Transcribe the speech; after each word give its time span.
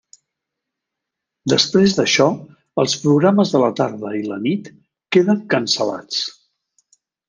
Després 1.53 1.93
d'això, 1.99 2.27
els 2.85 2.97
programes 3.05 3.55
de 3.57 3.63
la 3.67 3.71
tarda 3.83 4.17
i 4.23 4.25
la 4.33 4.43
nit 4.49 4.75
queden 5.19 5.49
cancel·lats. 5.57 6.29